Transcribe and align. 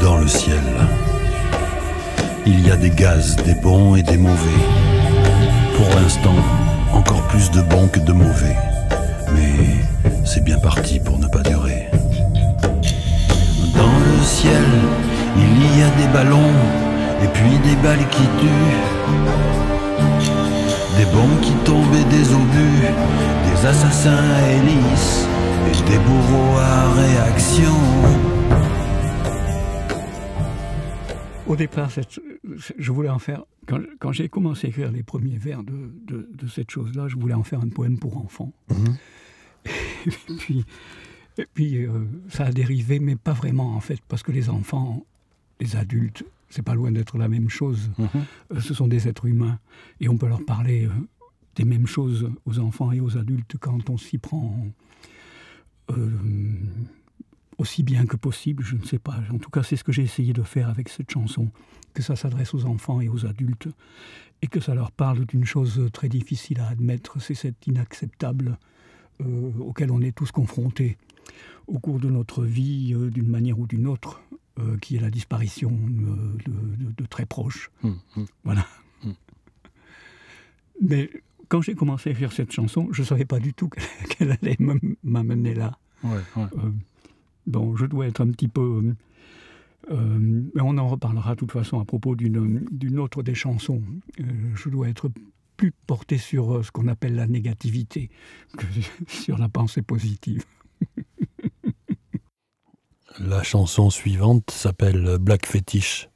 Dans 0.00 0.18
le 0.18 0.28
ciel, 0.28 0.60
il 2.46 2.66
y 2.66 2.70
a 2.70 2.76
des 2.76 2.90
gaz, 2.90 3.36
des 3.36 3.54
bons 3.54 3.96
et 3.96 4.02
des 4.02 4.16
mauvais. 4.16 4.36
Pour 5.76 5.88
l'instant, 6.00 6.34
encore 6.92 7.26
plus 7.28 7.50
de 7.50 7.62
bons 7.62 7.88
que 7.88 8.00
de 8.00 8.12
mauvais. 8.12 8.56
Mais 9.34 10.24
c'est 10.24 10.44
bien 10.44 10.58
parti 10.58 11.00
pour 11.00 11.18
ne 11.18 11.26
pas 11.26 11.42
ciel, 14.46 14.64
il 15.38 15.78
y 15.78 15.82
a 15.82 15.90
des 16.00 16.12
ballons 16.12 16.54
et 17.22 17.28
puis 17.34 17.58
des 17.68 17.76
balles 17.82 18.06
qui 18.10 18.22
tuent. 18.40 18.82
Des 20.98 21.04
bombes 21.12 21.40
qui 21.42 21.52
tombent 21.64 21.94
et 21.94 22.04
des 22.16 22.32
obus, 22.32 22.82
des 23.48 23.66
assassins 23.66 24.24
à 24.40 24.52
hélice 24.52 25.26
et 25.70 25.90
des 25.90 25.98
bourreaux 25.98 26.56
à 26.58 26.92
réaction. 26.92 27.74
Au 31.46 31.54
départ, 31.56 31.90
cette- 31.90 32.20
je 32.78 32.92
voulais 32.92 33.08
en 33.08 33.18
faire. 33.18 33.42
Quand, 33.68 33.78
quand 34.00 34.12
j'ai 34.12 34.28
commencé 34.28 34.66
à 34.68 34.70
écrire 34.70 34.90
les 34.92 35.02
premiers 35.02 35.38
vers 35.38 35.62
de, 35.62 35.72
de- 36.06 36.28
de 36.32 36.48
cette 36.48 36.70
chose-là, 36.70 37.08
je 37.08 37.16
voulais 37.16 37.34
en 37.34 37.42
faire 37.42 37.60
un 37.60 37.68
poème 37.68 37.98
pour 37.98 38.16
enfants. 38.18 38.52
Et 40.06 40.10
puis, 40.38 40.64
et 41.38 41.46
puis 41.52 41.84
euh, 41.84 42.04
ça 42.28 42.46
a 42.46 42.52
dérivé, 42.52 42.98
mais 42.98 43.16
pas 43.16 43.32
vraiment 43.32 43.74
en 43.74 43.80
fait, 43.80 44.00
parce 44.08 44.22
que 44.22 44.32
les 44.32 44.48
enfants, 44.48 45.04
les 45.60 45.76
adultes, 45.76 46.24
c'est 46.48 46.62
pas 46.62 46.74
loin 46.74 46.92
d'être 46.92 47.18
la 47.18 47.28
même 47.28 47.48
chose. 47.48 47.90
Euh, 48.00 48.60
ce 48.60 48.74
sont 48.74 48.88
des 48.88 49.08
êtres 49.08 49.26
humains 49.26 49.58
et 50.00 50.08
on 50.08 50.16
peut 50.16 50.28
leur 50.28 50.44
parler 50.44 50.86
euh, 50.86 50.90
des 51.56 51.64
mêmes 51.64 51.86
choses 51.86 52.30
aux 52.44 52.58
enfants 52.58 52.92
et 52.92 53.00
aux 53.00 53.16
adultes 53.16 53.56
quand 53.58 53.90
on 53.90 53.98
s'y 53.98 54.18
prend 54.18 54.56
aussi 57.58 57.82
bien 57.82 58.06
que 58.06 58.16
possible, 58.16 58.62
je 58.64 58.76
ne 58.76 58.84
sais 58.84 58.98
pas. 58.98 59.18
En 59.32 59.38
tout 59.38 59.50
cas, 59.50 59.62
c'est 59.62 59.76
ce 59.76 59.84
que 59.84 59.92
j'ai 59.92 60.02
essayé 60.02 60.32
de 60.32 60.42
faire 60.42 60.68
avec 60.68 60.88
cette 60.88 61.10
chanson, 61.10 61.48
que 61.94 62.02
ça 62.02 62.16
s'adresse 62.16 62.52
aux 62.54 62.66
enfants 62.66 63.00
et 63.00 63.08
aux 63.08 63.24
adultes 63.24 63.68
et 64.42 64.46
que 64.46 64.60
ça 64.60 64.74
leur 64.74 64.90
parle 64.90 65.24
d'une 65.26 65.44
chose 65.44 65.88
très 65.92 66.08
difficile 66.08 66.60
à 66.60 66.68
admettre, 66.68 67.20
c'est 67.20 67.34
cet 67.34 67.66
inacceptable 67.66 68.58
euh, 69.20 69.50
auquel 69.60 69.90
on 69.90 70.02
est 70.02 70.14
tous 70.14 70.30
confrontés 70.30 70.98
au 71.66 71.78
cours 71.78 71.98
de 72.00 72.08
notre 72.10 72.44
vie, 72.44 72.94
euh, 72.94 73.10
d'une 73.10 73.28
manière 73.28 73.58
ou 73.58 73.66
d'une 73.66 73.86
autre, 73.86 74.20
euh, 74.58 74.76
qui 74.78 74.96
est 74.96 75.00
la 75.00 75.10
disparition 75.10 75.70
euh, 75.72 76.36
de, 76.46 76.84
de- 76.86 76.92
de 76.96 77.06
très 77.06 77.26
proches. 77.26 77.70
Hum, 77.82 77.98
hum. 78.16 78.26
Voilà. 78.44 78.66
Hmm. 79.04 79.12
Mais 80.80 81.10
quand 81.48 81.62
j'ai 81.62 81.74
commencé 81.74 82.10
à 82.10 82.12
écrire 82.12 82.32
cette 82.32 82.52
chanson, 82.52 82.88
je 82.92 83.02
ne 83.02 83.06
savais 83.06 83.24
pas 83.24 83.40
du 83.40 83.54
tout 83.54 83.68
qu'elle 84.08 84.32
allait 84.42 84.56
me- 84.58 84.96
m'amener 85.02 85.54
là. 85.54 85.78
Ouais, 86.04 86.10
ouais. 86.36 86.42
Euh, 86.58 86.70
bon, 87.46 87.76
je 87.76 87.86
dois 87.86 88.06
être 88.06 88.20
un 88.20 88.30
petit 88.30 88.48
peu. 88.48 88.94
mais 89.90 90.60
on 90.62 90.76
en 90.78 90.88
reparlera 90.88 91.34
de 91.34 91.38
toute 91.40 91.52
façon 91.52 91.80
à 91.80 91.84
propos 91.84 92.16
d'une 92.16 92.98
autre 92.98 93.22
des 93.22 93.34
chansons. 93.34 93.82
Je 94.54 94.68
dois 94.68 94.88
être 94.88 95.10
plus 95.56 95.72
porté 95.86 96.18
sur 96.18 96.62
ce 96.64 96.70
qu'on 96.70 96.86
appelle 96.88 97.14
la 97.14 97.26
négativité 97.26 98.10
que 98.58 98.66
sur 99.08 99.38
la 99.38 99.48
pensée 99.48 99.82
positive. 99.82 100.44
La 103.18 103.42
chanson 103.42 103.88
suivante 103.88 104.50
s'appelle 104.50 105.16
Black 105.18 105.46
Fetish. 105.46 106.10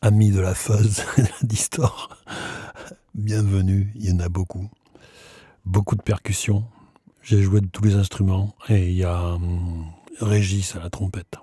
Ami 0.00 0.30
de 0.30 0.38
la 0.38 0.54
fuzz 0.54 1.02
et. 1.42 2.08
Bienvenue, 3.14 3.92
il 3.96 4.10
y 4.10 4.12
en 4.12 4.20
a 4.20 4.28
beaucoup. 4.28 4.70
Beaucoup 5.64 5.96
de 5.96 6.02
percussions. 6.02 6.64
J'ai 7.20 7.42
joué 7.42 7.60
de 7.60 7.66
tous 7.66 7.82
les 7.82 7.96
instruments 7.96 8.54
et 8.68 8.90
il 8.90 8.94
y 8.94 9.02
a 9.02 9.34
hum, 9.34 9.86
Régis 10.20 10.76
à 10.76 10.78
la 10.78 10.90
trompette. 10.90 11.36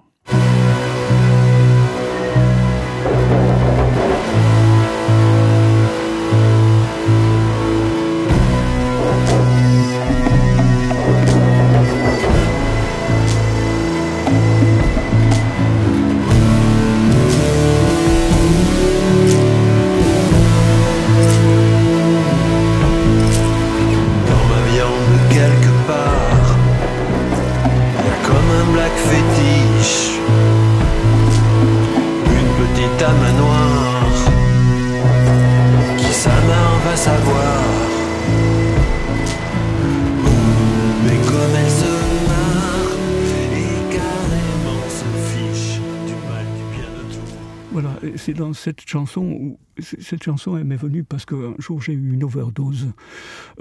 Voilà, 47.71 47.99
c'est 48.17 48.33
dans 48.33 48.53
cette 48.53 48.87
chanson 48.87 49.21
où 49.21 49.57
cette 49.79 50.23
chanson 50.23 50.57
elle 50.57 50.65
m'est 50.65 50.75
venue 50.75 51.03
parce 51.03 51.25
qu'un 51.25 51.55
jour 51.57 51.81
j'ai 51.81 51.93
eu 51.93 52.13
une 52.13 52.23
overdose 52.23 52.91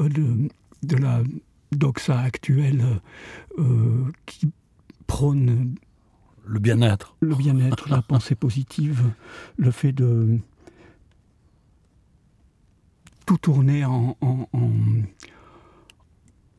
euh, 0.00 0.08
de, 0.08 0.48
de 0.82 0.96
la 0.96 1.22
doxa 1.72 2.18
actuelle 2.18 3.00
euh, 3.58 4.04
qui 4.26 4.50
prône 5.06 5.74
Le 6.52 6.58
bien-être. 6.58 7.14
le 7.20 7.34
bien-être, 7.36 7.88
la 7.88 8.02
pensée 8.02 8.34
positive, 8.34 9.02
le 9.56 9.70
fait 9.70 9.92
de 9.92 10.38
tout 13.26 13.38
tourner 13.38 13.84
en, 13.84 14.16
en, 14.20 14.48
en, 14.52 14.70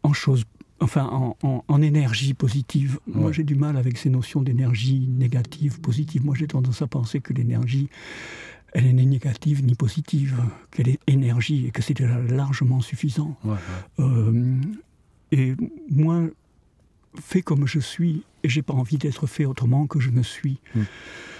en 0.03 0.13
choses, 0.13 0.46
enfin 0.79 1.06
en, 1.06 1.35
en- 1.44 1.63
en 1.68 1.81
énergie 1.81 2.34
positive. 2.34 3.00
Moi 3.07 3.31
j'ai 3.34 3.44
du 3.44 3.56
mal 3.56 3.75
avec 3.75 3.97
ces 3.97 4.09
notions 4.09 4.41
d'énergie 4.41 5.00
négative, 5.09 5.81
positive. 5.81 6.23
Moi 6.25 6.35
j'ai 6.38 6.47
tendance 6.47 6.81
à 6.81 6.88
penser 6.88 7.19
que 7.19 7.34
l'énergie, 7.34 7.90
elle 8.73 8.85
est 8.85 8.94
ni 8.94 9.06
négative 9.06 9.62
ni 9.66 9.75
positive, 9.75 10.41
qu'elle 10.72 10.88
est 10.88 11.00
énergie 11.08 11.68
et 11.68 11.72
que 11.72 11.81
c'est 11.81 11.94
déjà 11.96 12.18
largement 12.22 12.79
suffisant. 12.79 13.38
Ouais, 13.44 13.52
ouais. 13.52 14.06
Euh, 14.06 14.56
et 15.34 15.56
moi, 15.90 16.22
fait 17.20 17.42
comme 17.42 17.68
je 17.68 17.80
suis, 17.80 18.24
et 18.44 18.50
j'ai 18.50 18.62
pas 18.62 18.74
envie 18.74 18.98
d'être 18.98 19.28
fait 19.28 19.46
autrement 19.46 19.88
que 19.88 20.00
je 20.00 20.10
ne 20.10 20.24
suis. 20.24 20.60
Mm. 20.76 20.82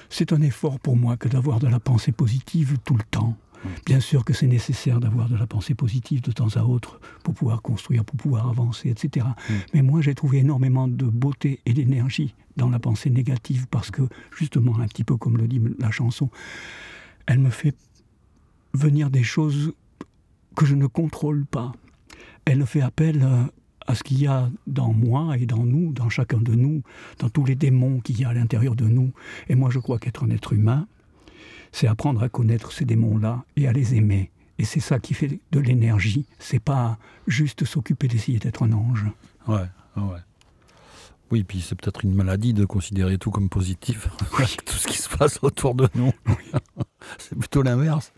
C'est 0.10 0.34
un 0.34 0.42
effort 0.42 0.80
pour 0.80 0.98
moi 0.98 1.18
que 1.18 1.30
d'avoir 1.30 1.60
de 1.60 1.68
la 1.68 1.80
pensée 1.80 2.12
positive 2.12 2.78
tout 2.84 2.96
le 2.96 3.04
temps. 3.04 3.38
Bien 3.86 4.00
sûr 4.00 4.26
que 4.26 4.34
c'est 4.34 4.48
nécessaire 4.48 5.00
d'avoir 5.00 5.30
de 5.30 5.36
la 5.36 5.46
pensée 5.46 5.76
positive 5.76 6.22
de 6.22 6.32
temps 6.32 6.56
à 6.56 6.64
autre 6.64 7.00
pour 7.24 7.34
pouvoir 7.34 7.62
construire, 7.62 8.04
pour 8.04 8.18
pouvoir 8.18 8.50
avancer, 8.50 8.90
etc. 8.90 9.28
Mais 9.74 9.82
moi, 9.82 10.02
j'ai 10.02 10.16
trouvé 10.16 10.40
énormément 10.40 10.88
de 10.88 11.06
beauté 11.06 11.60
et 11.66 11.74
d'énergie 11.74 12.34
dans 12.58 12.70
la 12.70 12.80
pensée 12.80 13.10
négative 13.10 13.68
parce 13.70 13.92
que, 13.92 14.02
justement, 14.36 14.80
un 14.80 14.88
petit 14.88 15.04
peu 15.04 15.16
comme 15.16 15.38
le 15.38 15.48
dit 15.48 15.62
la 15.80 15.92
chanson, 15.92 16.30
elle 17.28 17.40
me 17.40 17.50
fait 17.50 17.76
venir 18.74 19.10
des 19.10 19.24
choses 19.24 19.74
que 20.56 20.66
je 20.66 20.76
ne 20.76 20.88
contrôle 20.88 21.46
pas. 21.46 21.72
Elle 22.46 22.66
fait 22.66 22.82
appel 22.82 23.22
euh, 23.22 23.44
à 23.92 23.96
ce 23.96 24.04
qu'il 24.04 24.22
y 24.22 24.28
a 24.28 24.50
dans 24.68 24.94
moi 24.94 25.38
et 25.38 25.46
dans 25.46 25.66
nous, 25.66 25.92
dans 25.92 26.10
chacun 26.10 26.38
de 26.38 26.56
nous, 26.56 26.82
dans 27.20 27.30
tous 27.30 27.44
les 27.44 27.56
démons 27.56 28.00
qu'il 28.00 28.20
y 28.20 28.24
a 28.24 28.30
à 28.30 28.34
l'intérieur 28.34 28.74
de 28.76 28.86
nous. 28.86 29.12
Et 29.50 29.56
moi, 29.56 29.70
je 29.70 29.80
crois 29.80 30.00
qu'être 30.00 30.24
un 30.24 30.30
être 30.30 30.54
humain, 30.54 30.88
c'est 31.74 31.88
apprendre 31.88 32.24
à 32.24 32.30
connaître 32.30 32.72
ces 32.72 32.86
démons-là 32.86 33.44
et 33.58 33.68
à 33.68 33.74
les 33.74 33.96
aimer. 33.96 34.32
Et 34.60 34.64
c'est 34.64 34.80
ça 34.80 35.00
qui 35.00 35.14
fait 35.14 35.40
de 35.52 35.60
l'énergie. 35.60 36.26
C'est 36.40 36.60
pas 36.60 36.98
juste 37.28 37.66
s'occuper 37.66 38.08
d'essayer 38.08 38.40
d'être 38.40 38.64
un 38.64 38.72
ange. 38.72 39.06
Ouais, 39.48 39.68
ouais. 39.98 40.20
Oui, 41.32 41.44
puis 41.44 41.62
c'est 41.62 41.76
peut-être 41.76 42.06
une 42.06 42.14
maladie 42.14 42.54
de 42.54 42.64
considérer 42.64 43.18
tout 43.18 43.32
comme 43.32 43.50
positif, 43.50 44.08
avec 44.38 44.64
tout 44.66 44.76
ce 44.76 44.88
qui 44.88 44.98
se 44.98 45.10
passe 45.10 45.40
autour 45.42 45.76
de 45.76 45.90
nous. 45.96 46.14
c'est 47.18 47.38
plutôt 47.38 47.62
l'inverse. 47.62 48.14